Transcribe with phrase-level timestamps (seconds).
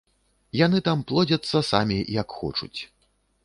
[0.59, 2.75] Яны там плодзяцца самі як хочуць.